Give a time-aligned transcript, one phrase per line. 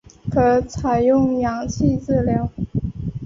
[0.31, 2.49] 可采用氧气治疗。